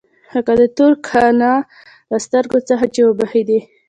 [0.33, 1.53] لکه د تور قانع
[2.11, 3.59] له سترګو څخه چې وبهېدې.